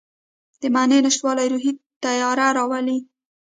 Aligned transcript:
د 0.61 0.63
معنی 0.75 0.97
نشتوالی 1.05 1.45
روحي 1.53 1.71
تیاره 2.03 2.47
راولي. 2.57 2.97